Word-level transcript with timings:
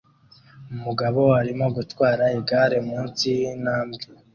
Umugabo 0.75 1.21
arimo 1.41 1.65
gutwara 1.77 2.23
igare 2.39 2.77
munsi 2.87 3.25
yintambwe 3.39 4.03